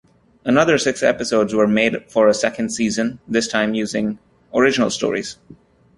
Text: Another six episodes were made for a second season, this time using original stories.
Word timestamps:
Another 0.45 0.79
six 0.79 1.03
episodes 1.03 1.53
were 1.53 1.67
made 1.67 2.09
for 2.11 2.27
a 2.27 2.33
second 2.33 2.71
season, 2.71 3.19
this 3.27 3.47
time 3.47 3.75
using 3.75 4.17
original 4.51 4.89
stories. 4.89 5.37